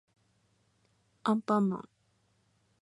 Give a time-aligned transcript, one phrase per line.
[1.25, 1.89] アンパンマン